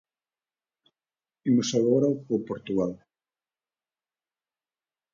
[1.49, 2.91] Imos agora con Portugal.